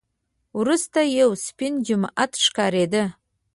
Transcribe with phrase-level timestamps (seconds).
[0.59, 3.03] وروسته یو سپین جومات ښکارېده.